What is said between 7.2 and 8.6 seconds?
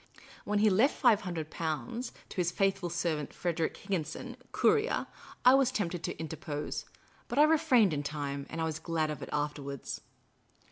but I refrained in time, and